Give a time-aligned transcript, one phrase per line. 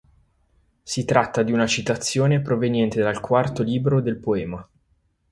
[0.81, 4.67] Si tratta di una citazione proveniente dal quarto libro del poema.